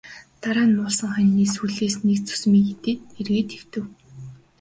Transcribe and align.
Дараа 0.41 0.67
нь 0.67 0.77
муулсан 0.77 1.09
хонины 1.15 1.45
сүүлнээс 1.55 1.95
нэг 2.07 2.19
зүсмийг 2.25 2.67
идээд 2.81 2.97
эргээд 3.19 3.49
хэвтэв. 3.55 3.83